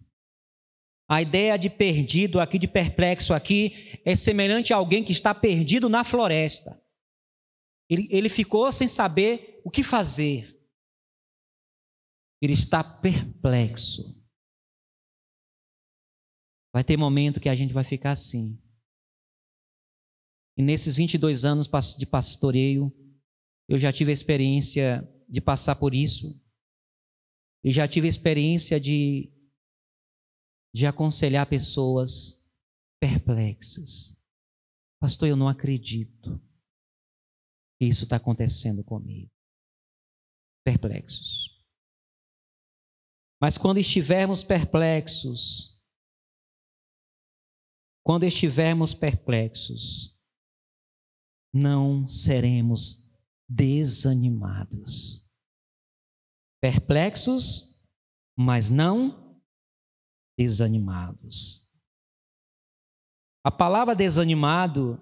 A 1.09 1.23
ideia 1.23 1.57
de 1.57 1.71
perdido 1.71 2.40
aqui, 2.40 2.59
de 2.59 2.66
perplexo 2.66 3.33
aqui, 3.33 4.01
é 4.05 4.16
semelhante 4.16 4.73
a 4.73 4.77
alguém 4.77 5.05
que 5.05 5.12
está 5.12 5.33
perdido 5.35 5.88
na 5.88 6.03
floresta. 6.03 6.83
Ele, 7.88 8.09
ele 8.11 8.29
ficou 8.29 8.71
sem 8.73 8.88
saber 8.88 9.61
o 9.64 9.71
que 9.71 9.85
fazer. 9.85 10.53
Ele 12.42 12.53
está 12.53 12.83
perplexo. 12.83 14.21
Vai 16.75 16.83
ter 16.83 16.97
momento 16.97 17.40
que 17.40 17.49
a 17.49 17.55
gente 17.55 17.73
vai 17.73 17.85
ficar 17.85 18.12
assim. 18.12 18.61
E 20.59 20.62
nesses 20.62 20.97
22 20.97 21.45
anos 21.45 21.69
de 21.97 22.07
pastoreio, 22.07 22.92
eu 23.69 23.79
já 23.79 23.92
tive 23.92 24.11
a 24.11 24.14
experiência 24.14 25.09
de 25.29 25.40
passar 25.40 25.77
por 25.77 25.95
isso. 25.95 26.40
E 27.62 27.71
já 27.71 27.87
tive 27.87 28.07
a 28.07 28.11
experiência 28.11 28.81
de, 28.81 29.33
de 30.77 30.87
aconselhar 30.87 31.49
pessoas 31.49 32.45
perplexas. 33.01 34.15
Pastor, 35.01 35.27
eu 35.27 35.35
não 35.35 35.49
acredito 35.49 36.39
que 37.79 37.87
isso 37.87 38.05
está 38.05 38.17
acontecendo 38.17 38.85
comigo. 38.85 39.33
Perplexos. 40.62 41.65
Mas 43.41 43.57
quando 43.57 43.79
estivermos 43.79 44.43
perplexos, 44.43 45.83
quando 48.05 48.25
estivermos 48.25 48.93
perplexos, 48.93 50.15
não 51.55 52.07
seremos 52.07 53.03
desanimados. 53.49 55.27
Perplexos, 56.61 57.83
mas 58.37 58.69
não 58.69 59.26
desanimados. 60.37 61.70
A 63.44 63.51
palavra 63.51 63.94
desanimado 63.94 65.01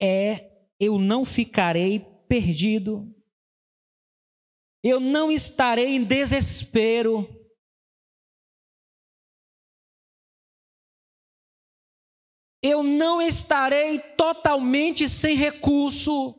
é 0.00 0.68
eu 0.80 0.98
não 0.98 1.24
ficarei 1.24 2.00
perdido, 2.28 3.14
eu 4.82 5.00
não 5.00 5.30
estarei 5.30 5.96
em 5.96 6.04
desespero. 6.04 7.34
Eu 12.60 12.82
não 12.82 13.22
estarei 13.22 14.00
totalmente 14.16 15.08
sem 15.08 15.36
recurso. 15.36 16.34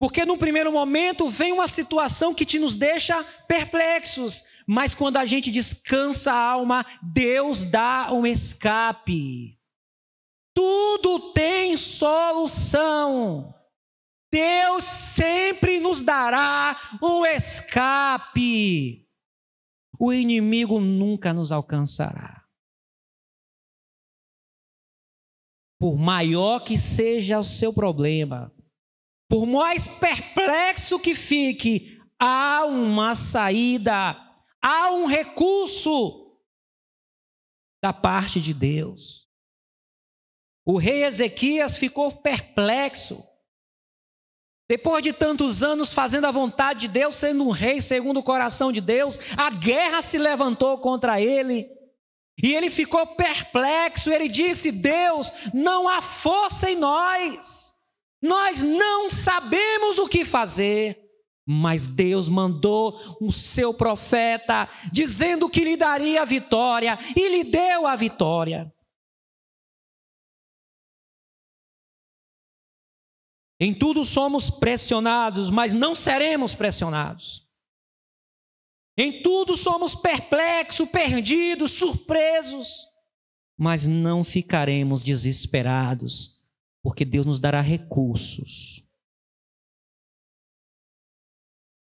Porque 0.00 0.24
no 0.24 0.38
primeiro 0.38 0.72
momento 0.72 1.28
vem 1.28 1.52
uma 1.52 1.66
situação 1.66 2.34
que 2.34 2.46
te 2.46 2.58
nos 2.58 2.74
deixa 2.74 3.22
perplexos, 3.46 4.44
mas 4.66 4.94
quando 4.94 5.18
a 5.18 5.26
gente 5.26 5.50
descansa 5.50 6.32
a 6.32 6.42
alma, 6.42 6.86
Deus 7.02 7.64
dá 7.64 8.10
um 8.10 8.26
escape. 8.26 9.60
Tudo 10.54 11.34
tem 11.34 11.76
solução. 11.76 13.54
Deus 14.32 14.86
sempre 14.86 15.78
nos 15.78 16.00
dará 16.00 16.80
um 17.02 17.26
escape. 17.26 19.06
O 19.98 20.14
inimigo 20.14 20.80
nunca 20.80 21.34
nos 21.34 21.52
alcançará. 21.52 22.42
Por 25.78 25.98
maior 25.98 26.60
que 26.60 26.78
seja 26.78 27.38
o 27.38 27.44
seu 27.44 27.74
problema, 27.74 28.50
por 29.30 29.46
mais 29.46 29.86
perplexo 29.86 30.98
que 30.98 31.14
fique, 31.14 31.96
há 32.18 32.64
uma 32.64 33.14
saída, 33.14 34.16
há 34.60 34.90
um 34.90 35.06
recurso 35.06 36.36
da 37.80 37.92
parte 37.92 38.40
de 38.40 38.52
Deus. 38.52 39.30
O 40.66 40.76
rei 40.76 41.04
Ezequias 41.04 41.76
ficou 41.76 42.10
perplexo. 42.10 43.24
Depois 44.68 45.00
de 45.00 45.12
tantos 45.12 45.62
anos 45.62 45.92
fazendo 45.92 46.26
a 46.26 46.32
vontade 46.32 46.80
de 46.80 46.88
Deus, 46.88 47.14
sendo 47.14 47.46
um 47.46 47.50
rei 47.50 47.80
segundo 47.80 48.18
o 48.18 48.24
coração 48.24 48.72
de 48.72 48.80
Deus, 48.80 49.20
a 49.36 49.48
guerra 49.50 50.02
se 50.02 50.18
levantou 50.18 50.76
contra 50.78 51.20
ele. 51.20 51.68
E 52.42 52.52
ele 52.52 52.68
ficou 52.68 53.06
perplexo. 53.14 54.10
Ele 54.10 54.28
disse: 54.28 54.72
Deus, 54.72 55.32
não 55.54 55.88
há 55.88 56.02
força 56.02 56.68
em 56.68 56.74
nós. 56.74 57.79
Nós 58.22 58.62
não 58.62 59.08
sabemos 59.08 59.98
o 59.98 60.08
que 60.08 60.24
fazer. 60.24 60.98
Mas 61.46 61.88
Deus 61.88 62.28
mandou 62.28 63.00
o 63.20 63.32
seu 63.32 63.74
profeta, 63.74 64.68
dizendo 64.92 65.48
que 65.48 65.64
lhe 65.64 65.76
daria 65.76 66.22
a 66.22 66.24
vitória, 66.24 66.98
e 67.16 67.28
lhe 67.28 67.44
deu 67.44 67.86
a 67.86 67.96
vitória. 67.96 68.72
Em 73.58 73.74
tudo 73.74 74.04
somos 74.04 74.48
pressionados, 74.48 75.50
mas 75.50 75.74
não 75.74 75.94
seremos 75.94 76.54
pressionados. 76.54 77.46
Em 78.96 79.22
tudo 79.22 79.56
somos 79.56 79.94
perplexos, 79.94 80.88
perdidos, 80.88 81.72
surpresos, 81.72 82.86
mas 83.58 83.86
não 83.86 84.24
ficaremos 84.24 85.02
desesperados, 85.02 86.39
porque 86.82 87.04
Deus 87.04 87.26
nos 87.26 87.38
dará 87.38 87.60
recursos. 87.60 88.86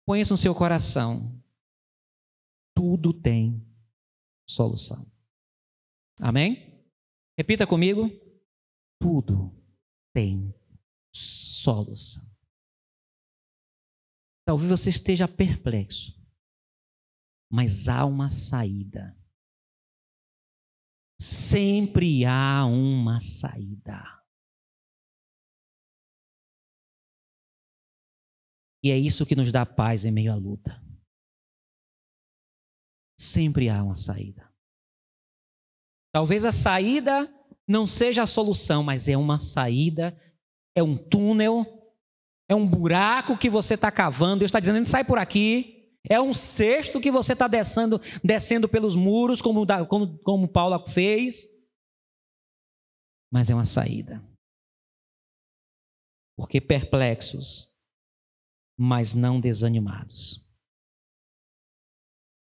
Põe 0.05 0.21
isso 0.21 0.35
no 0.35 0.39
seu 0.39 0.55
coração. 0.55 1.41
Tudo 2.75 3.13
tem 3.13 3.65
solução. 4.49 5.11
Amém? 6.21 6.85
Repita 7.39 7.67
comigo. 7.67 8.11
Tudo 9.01 9.51
tem 10.13 10.55
solução. 11.13 12.31
Talvez 14.45 14.71
você 14.71 14.91
esteja 14.91 15.29
perplexo, 15.29 16.21
mas 17.51 17.89
há 17.89 18.05
uma 18.05 18.29
saída. 18.29 19.17
Sempre 21.21 22.25
há 22.25 22.65
uma 22.67 23.21
saída. 23.21 24.22
E 28.83 28.91
é 28.91 28.99
isso 28.99 29.27
que 29.27 29.37
nos 29.37 29.53
dá 29.53 29.65
paz 29.65 30.05
em 30.05 30.11
meio 30.11 30.33
à 30.33 30.35
luta. 30.35 30.83
Sempre 33.19 33.69
há 33.69 33.83
uma 33.83 33.97
saída. 33.97 34.51
Talvez 36.13 36.45
a 36.45 36.53
saída 36.53 37.33
não 37.67 37.87
seja 37.87 38.25
a 38.25 38.27
solução, 38.27 38.83
mas 38.83 39.09
é 39.09 39.17
uma 39.17 39.39
saída 39.39 40.17
é 40.75 40.83
um 40.83 40.97
túnel, 40.97 41.67
é 42.49 42.55
um 42.55 42.67
buraco 42.67 43.37
que 43.37 43.51
você 43.51 43.75
está 43.75 43.91
cavando. 43.91 44.41
Deus 44.41 44.49
está 44.49 44.61
dizendo, 44.61 44.89
sai 44.89 45.05
por 45.05 45.19
aqui. 45.19 45.99
É 46.09 46.21
um 46.21 46.35
cesto 46.35 47.01
que 47.01 47.13
você 47.13 47.33
está 47.33 47.47
descendo, 47.47 48.01
descendo 48.25 48.69
pelos 48.69 48.97
muros, 48.97 49.41
como, 49.41 49.65
como, 49.87 50.19
como 50.19 50.49
Paulo 50.49 50.85
fez. 50.89 51.47
Mas 53.33 53.51
é 53.51 53.55
uma 53.55 53.65
saída. 53.65 54.23
Porque 56.37 56.61
perplexos, 56.61 57.72
mas 58.77 59.15
não 59.15 59.41
desanimados. 59.41 60.47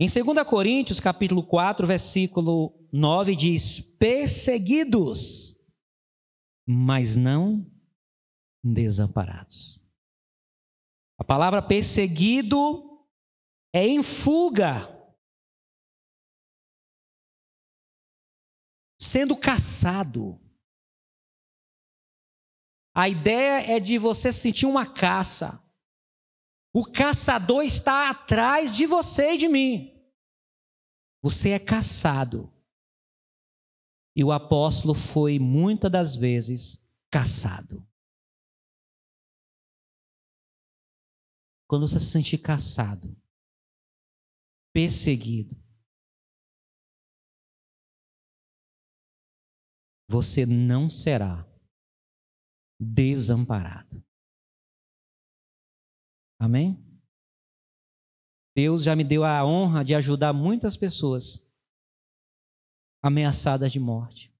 Em 0.00 0.06
2 0.06 0.46
Coríntios, 0.46 0.98
capítulo 1.00 1.46
4, 1.46 1.86
versículo 1.86 2.88
9, 2.92 3.36
diz: 3.36 3.80
perseguidos, 3.80 5.58
mas 6.66 7.14
não 7.14 7.70
desamparados. 8.62 9.80
A 11.18 11.24
palavra 11.24 11.62
perseguido 11.62 13.06
é 13.72 13.86
em 13.86 14.02
fuga, 14.02 14.90
sendo 19.00 19.36
caçado. 19.36 20.40
A 22.96 23.08
ideia 23.08 23.76
é 23.76 23.80
de 23.80 23.96
você 23.96 24.32
sentir 24.32 24.66
uma 24.66 24.86
caça. 24.92 25.63
O 26.76 26.84
caçador 26.90 27.62
está 27.62 28.10
atrás 28.10 28.72
de 28.72 28.84
você 28.84 29.34
e 29.34 29.38
de 29.38 29.46
mim. 29.46 29.94
Você 31.22 31.50
é 31.50 31.58
caçado. 31.60 32.52
E 34.16 34.24
o 34.24 34.32
apóstolo 34.32 34.92
foi 34.92 35.38
muitas 35.38 35.90
das 35.90 36.16
vezes 36.16 36.84
caçado. 37.12 37.86
Quando 41.68 41.86
você 41.86 42.00
se 42.00 42.10
sentir 42.10 42.38
caçado, 42.38 43.16
perseguido, 44.72 45.56
você 50.08 50.44
não 50.44 50.90
será 50.90 51.48
desamparado. 52.80 54.03
Amém? 56.38 56.82
Deus 58.56 58.84
já 58.84 58.94
me 58.94 59.04
deu 59.04 59.24
a 59.24 59.44
honra 59.44 59.84
de 59.84 59.94
ajudar 59.94 60.32
muitas 60.32 60.76
pessoas 60.76 61.52
ameaçadas 63.02 63.72
de 63.72 63.80
morte. 63.80 64.32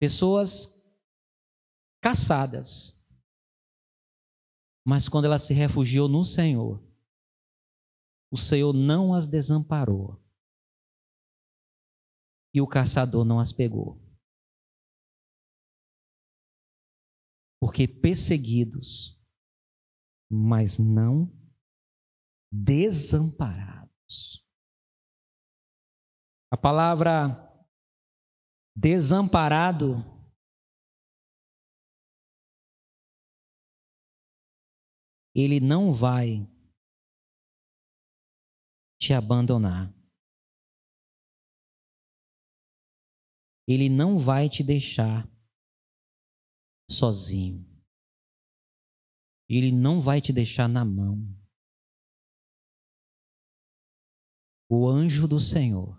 Pessoas 0.00 0.82
caçadas 2.00 2.98
mas 4.88 5.06
quando 5.06 5.26
ela 5.26 5.38
se 5.38 5.52
refugiou 5.52 6.08
no 6.08 6.24
Senhor, 6.24 6.82
o 8.32 8.38
Senhor 8.38 8.72
não 8.72 9.12
as 9.12 9.26
desamparou. 9.26 10.18
E 12.54 12.62
o 12.62 12.66
caçador 12.66 13.22
não 13.22 13.38
as 13.38 13.52
pegou. 13.52 14.00
Porque 17.60 17.86
perseguidos, 17.86 19.17
mas 20.30 20.78
não 20.78 21.30
desamparados. 22.52 24.44
A 26.50 26.56
palavra 26.56 27.44
desamparado 28.76 30.18
Ele 35.40 35.60
não 35.60 35.92
vai 35.92 36.48
te 39.00 39.12
abandonar. 39.12 39.94
Ele 43.68 43.88
não 43.88 44.18
vai 44.18 44.48
te 44.48 44.64
deixar 44.64 45.30
sozinho. 46.90 47.67
Ele 49.48 49.72
não 49.72 50.00
vai 50.00 50.20
te 50.20 50.32
deixar 50.32 50.68
na 50.68 50.84
mão. 50.84 51.16
O 54.70 54.86
anjo 54.86 55.26
do 55.26 55.40
Senhor 55.40 55.96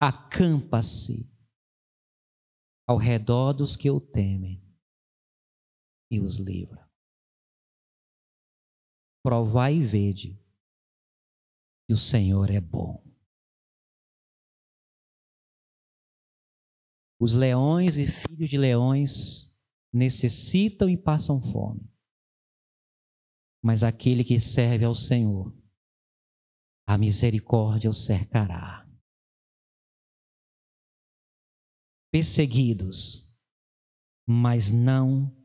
acampa-se 0.00 1.28
ao 2.86 2.96
redor 2.96 3.52
dos 3.52 3.76
que 3.76 3.90
o 3.90 4.00
temem 4.00 4.62
e 6.10 6.20
os 6.20 6.38
livra. 6.38 6.88
Provai 9.22 9.76
e 9.76 9.82
vede 9.82 10.36
que 11.86 11.92
o 11.92 11.96
Senhor 11.96 12.50
é 12.50 12.60
bom. 12.60 13.04
Os 17.20 17.34
leões 17.34 17.98
e 17.98 18.06
filhos 18.06 18.48
de 18.48 18.56
leões 18.56 19.49
necessitam 19.92 20.88
e 20.88 20.96
passam 20.96 21.42
fome. 21.42 21.88
Mas 23.62 23.82
aquele 23.82 24.24
que 24.24 24.38
serve 24.40 24.84
ao 24.84 24.94
Senhor, 24.94 25.54
a 26.86 26.96
misericórdia 26.96 27.90
o 27.90 27.94
cercará. 27.94 28.88
Perseguidos, 32.10 33.38
mas 34.26 34.72
não 34.72 35.36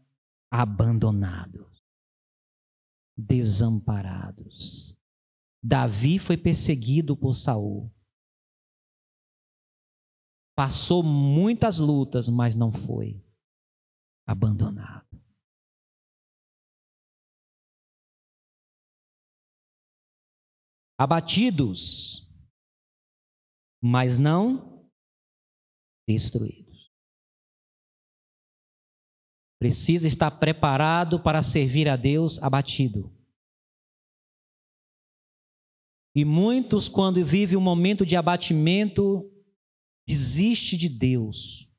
abandonados, 0.50 1.84
desamparados. 3.18 4.98
Davi 5.62 6.18
foi 6.18 6.38
perseguido 6.38 7.18
por 7.18 7.34
Saul. 7.34 7.92
Passou 10.56 11.04
muitas 11.04 11.80
lutas, 11.80 12.30
mas 12.30 12.56
não 12.56 12.72
foi 12.72 13.25
abandonado. 14.26 15.06
Abatidos, 20.98 22.32
mas 23.82 24.18
não 24.18 24.90
destruídos. 26.08 26.92
Precisa 29.60 30.08
estar 30.08 30.32
preparado 30.32 31.22
para 31.22 31.42
servir 31.42 31.90
a 31.90 31.96
Deus 31.96 32.42
abatido. 32.42 33.14
E 36.16 36.24
muitos, 36.24 36.88
quando 36.88 37.24
vivem 37.26 37.58
um 37.58 37.62
momento 37.62 38.06
de 38.06 38.16
abatimento, 38.16 39.30
desiste 40.08 40.78
de 40.78 40.88
Deus. 40.88 41.70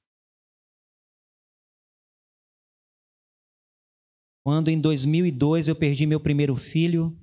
Quando 4.47 4.69
em 4.69 4.81
2002 4.81 5.67
eu 5.67 5.75
perdi 5.75 6.07
meu 6.07 6.21
primeiro 6.21 6.55
filho, 6.55 7.21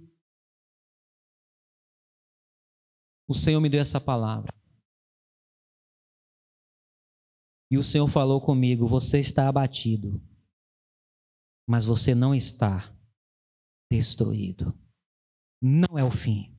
o 3.25 3.33
Senhor 3.33 3.61
me 3.61 3.69
deu 3.69 3.79
essa 3.79 4.01
palavra. 4.01 4.53
E 7.71 7.77
o 7.77 7.81
Senhor 7.81 8.09
falou 8.09 8.41
comigo: 8.41 8.85
Você 8.85 9.21
está 9.21 9.47
abatido, 9.47 10.21
mas 11.65 11.85
você 11.85 12.13
não 12.13 12.35
está 12.35 12.93
destruído. 13.89 14.77
Não 15.61 15.97
é 15.97 16.03
o 16.03 16.11
fim. 16.11 16.53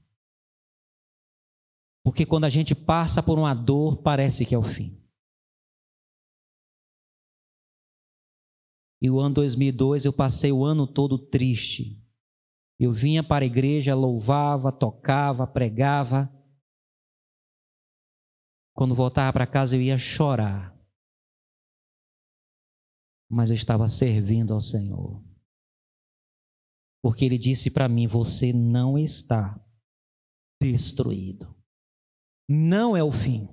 Porque 2.03 2.25
quando 2.25 2.45
a 2.45 2.49
gente 2.49 2.75
passa 2.75 3.23
por 3.23 3.39
uma 3.39 3.53
dor, 3.53 3.99
parece 3.99 4.47
que 4.47 4.55
é 4.55 4.59
o 4.59 4.63
fim. 4.63 4.99
E 9.05 9.11
o 9.11 9.21
ano 9.21 9.35
2002 9.35 10.07
eu 10.07 10.13
passei 10.15 10.51
o 10.51 10.65
ano 10.65 10.87
todo 10.87 11.19
triste. 11.19 12.03
Eu 12.81 12.91
vinha 12.91 13.23
para 13.23 13.45
a 13.45 13.47
igreja, 13.47 13.95
louvava, 13.95 14.73
tocava, 14.73 15.47
pregava. 15.47 16.33
Quando 18.73 18.95
voltava 18.95 19.31
para 19.35 19.47
casa 19.47 19.77
eu 19.77 19.83
ia 19.83 19.99
chorar. 19.99 20.75
Mas 23.31 23.51
eu 23.51 23.57
estava 23.57 23.87
servindo 23.89 24.55
ao 24.55 24.63
Senhor. 24.63 25.23
Porque 27.03 27.27
Ele 27.27 27.37
disse 27.37 27.71
para 27.71 27.89
mim: 27.89 28.07
Você 28.07 28.55
não 28.55 28.99
está 28.99 29.61
destruído 30.63 31.55
não 32.49 32.97
é 32.97 33.03
o 33.03 33.13
fim. 33.13 33.49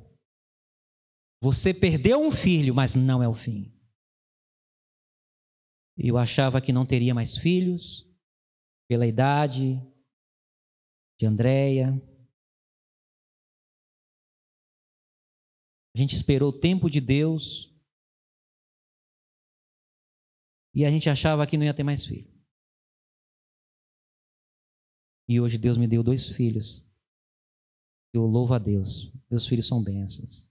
Você 1.42 1.74
perdeu 1.74 2.22
um 2.22 2.32
filho, 2.32 2.76
mas 2.76 2.96
não 2.96 3.24
é 3.24 3.28
o 3.28 3.34
fim. 3.34 3.74
Eu 6.04 6.18
achava 6.18 6.60
que 6.60 6.74
não 6.74 6.84
teria 6.84 7.14
mais 7.14 7.38
filhos, 7.38 8.10
pela 8.90 9.06
idade 9.06 9.80
de 11.20 11.28
Andréia. 11.28 11.90
A 15.96 16.00
gente 16.00 16.16
esperou 16.16 16.50
o 16.50 16.60
tempo 16.60 16.90
de 16.90 17.00
Deus 17.00 17.72
e 20.74 20.84
a 20.84 20.90
gente 20.90 21.08
achava 21.08 21.46
que 21.46 21.56
não 21.56 21.66
ia 21.66 21.74
ter 21.74 21.84
mais 21.84 22.04
filho. 22.04 22.30
E 25.30 25.40
hoje 25.40 25.58
Deus 25.60 25.78
me 25.78 25.88
deu 25.88 26.02
dois 26.02 26.28
filhos. 26.30 26.90
Eu 28.12 28.24
louvo 28.24 28.56
a 28.56 28.60
Deus. 28.60 29.14
Meus 29.30 29.46
filhos 29.46 29.68
são 29.68 29.84
bênçãos. 29.84 30.51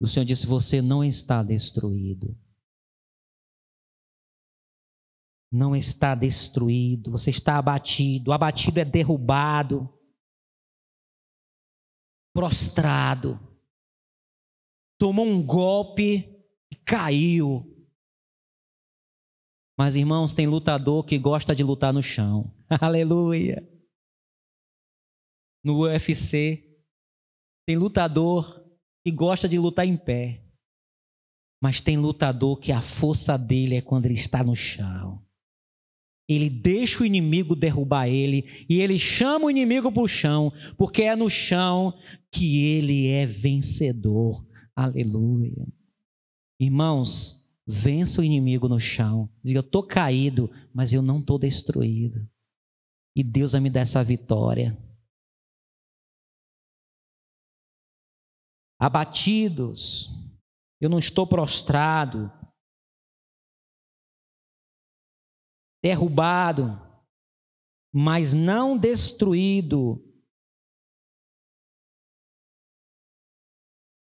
O 0.00 0.06
Senhor 0.06 0.24
disse: 0.24 0.46
Você 0.46 0.80
não 0.80 1.04
está 1.04 1.42
destruído. 1.42 2.36
Não 5.52 5.74
está 5.74 6.14
destruído. 6.14 7.10
Você 7.10 7.30
está 7.30 7.58
abatido. 7.58 8.32
Abatido 8.32 8.80
é 8.80 8.84
derrubado, 8.84 9.92
prostrado. 12.32 13.38
Tomou 14.98 15.26
um 15.26 15.44
golpe 15.44 16.46
e 16.70 16.76
caiu. 16.76 17.66
Mas, 19.78 19.96
irmãos, 19.96 20.34
tem 20.34 20.46
lutador 20.46 21.04
que 21.04 21.18
gosta 21.18 21.54
de 21.54 21.64
lutar 21.64 21.92
no 21.92 22.02
chão. 22.02 22.54
Aleluia 22.80 23.70
no 25.62 25.82
UFC. 25.82 26.66
Tem 27.66 27.76
lutador 27.76 28.59
que 29.04 29.10
gosta 29.10 29.48
de 29.48 29.58
lutar 29.58 29.86
em 29.86 29.96
pé. 29.96 30.42
Mas 31.62 31.80
tem 31.80 31.96
lutador 31.96 32.56
que 32.58 32.72
a 32.72 32.80
força 32.80 33.36
dele 33.36 33.76
é 33.76 33.80
quando 33.80 34.06
ele 34.06 34.14
está 34.14 34.42
no 34.42 34.54
chão. 34.54 35.22
Ele 36.28 36.48
deixa 36.48 37.02
o 37.02 37.06
inimigo 37.06 37.56
derrubar 37.56 38.08
ele 38.08 38.44
e 38.68 38.80
ele 38.80 38.98
chama 38.98 39.46
o 39.46 39.50
inimigo 39.50 39.90
para 39.90 40.02
o 40.02 40.08
chão, 40.08 40.52
porque 40.78 41.02
é 41.02 41.16
no 41.16 41.28
chão 41.28 41.92
que 42.30 42.66
ele 42.66 43.08
é 43.08 43.26
vencedor. 43.26 44.46
Aleluia. 44.74 45.66
Irmãos, 46.58 47.44
vença 47.66 48.20
o 48.20 48.24
inimigo 48.24 48.68
no 48.68 48.78
chão. 48.78 49.28
Diga, 49.42 49.58
eu 49.58 49.62
estou 49.62 49.82
caído, 49.82 50.50
mas 50.72 50.92
eu 50.92 51.02
não 51.02 51.18
estou 51.18 51.38
destruído. 51.38 52.26
E 53.14 53.24
Deus 53.24 53.52
vai 53.52 53.60
me 53.60 53.70
dar 53.70 53.80
essa 53.80 54.02
vitória. 54.04 54.78
Abatidos, 58.80 60.08
eu 60.80 60.88
não 60.88 60.98
estou 60.98 61.26
prostrado, 61.26 62.32
derrubado, 65.84 66.80
mas 67.92 68.32
não 68.32 68.78
destruído. 68.78 70.02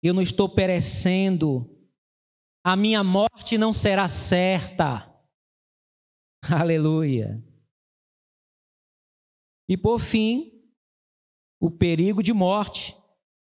Eu 0.03 0.13
não 0.13 0.21
estou 0.21 0.47
perecendo, 0.47 1.67
a 2.63 2.75
minha 2.75 3.03
morte 3.03 3.57
não 3.57 3.73
será 3.73 4.07
certa. 4.07 5.07
Aleluia. 6.59 7.43
E 9.67 9.77
por 9.77 9.99
fim, 9.99 10.51
o 11.59 11.71
perigo 11.71 12.21
de 12.21 12.33
morte 12.33 13.00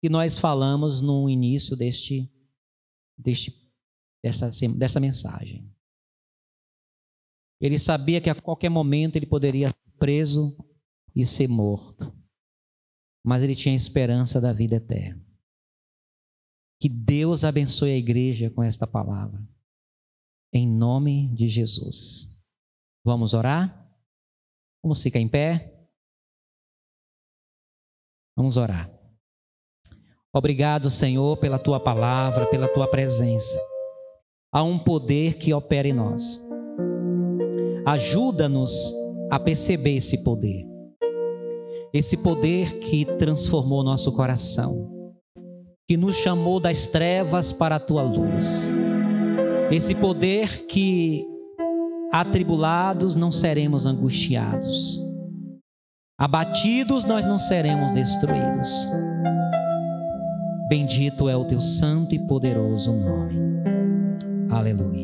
que 0.02 0.10
nós 0.10 0.40
falamos 0.40 1.02
no 1.02 1.30
início 1.30 1.76
deste, 1.78 2.28
deste, 3.16 3.56
dessa, 4.24 4.50
dessa 4.76 5.00
mensagem. 5.00 5.72
Ele 7.60 7.78
sabia 7.78 8.20
que 8.20 8.30
a 8.30 8.34
qualquer 8.34 8.70
momento 8.70 9.16
ele 9.16 9.28
poderia 9.28 9.70
ser 9.70 9.92
preso 10.00 10.58
e 11.16 11.24
ser 11.24 11.48
morto, 11.48 12.12
mas 13.24 13.44
ele 13.44 13.54
tinha 13.54 13.76
esperança 13.76 14.42
da 14.42 14.52
vida 14.52 14.78
eterna. 14.78 15.24
Que 16.80 16.90
Deus 16.90 17.44
abençoe 17.44 17.92
a 17.92 17.98
igreja 17.98 18.50
com 18.50 18.64
esta 18.64 18.88
palavra. 18.88 19.48
Em 20.52 20.68
nome 20.68 21.32
de 21.36 21.48
Jesus. 21.48 22.36
Vamos 23.06 23.36
orar? 23.36 23.88
Vamos 24.84 25.04
ficar 25.04 25.20
em 25.20 25.30
pé? 25.30 25.88
Vamos 28.36 28.58
orar. 28.58 29.01
Obrigado, 30.34 30.90
Senhor, 30.90 31.36
pela 31.38 31.60
tua 31.60 31.78
palavra, 31.78 32.46
pela 32.46 32.68
tua 32.70 32.88
presença. 32.88 33.60
Há 34.54 34.64
um 34.64 34.80
poder 34.80 35.36
que 35.36 35.54
opera 35.54 35.90
em 35.90 35.94
nós. 35.94 36.42
Ajuda-nos 37.86 38.94
a 39.30 39.38
perceber 39.38 39.98
esse 39.98 40.24
poder. 40.24 40.66
Esse 41.94 42.16
poder 42.16 42.80
que 42.80 43.04
transformou 43.18 43.84
nosso 43.84 44.14
coração, 44.14 44.90
que 45.86 45.98
nos 45.98 46.16
chamou 46.16 46.62
das 46.62 46.88
trevas 46.88 47.52
para 47.52 47.76
a 47.76 47.80
tua 47.80 48.02
luz. 48.02 48.70
Esse 49.70 49.94
poder 49.96 50.66
que, 50.66 51.26
atribulados, 52.14 53.18
não 53.18 53.34
seremos 53.34 53.86
angustiados. 53.86 55.02
Abatidos, 56.18 57.04
nós 57.04 57.26
não 57.26 57.38
seremos 57.38 57.92
destruídos. 57.92 58.72
Bendito 60.72 61.28
é 61.28 61.36
o 61.36 61.44
teu 61.44 61.60
santo 61.60 62.16
e 62.16 62.20
poderoso 62.20 62.94
nome. 62.94 63.36
Aleluia. 64.50 65.02